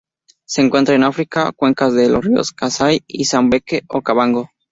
[0.45, 4.49] Se encuentran en África: cuencas de los ríos Kasai y Zambeze-Okavango.